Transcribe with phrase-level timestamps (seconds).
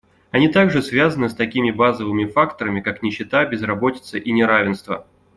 [0.31, 5.05] Они также связаны с такими базовыми факторами, как нищета, безработица и неравенство.